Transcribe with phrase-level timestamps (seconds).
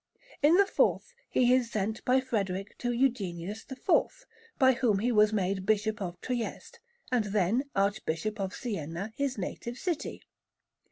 [0.41, 4.25] In the fourth he is sent by Frederick to Eugenius IV,
[4.57, 6.79] by whom he was made Bishop of Trieste,
[7.11, 10.23] and then Archbishop of Siena, his native city.